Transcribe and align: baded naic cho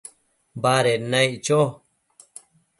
baded 0.61 1.01
naic 1.11 1.33
cho 1.45 1.59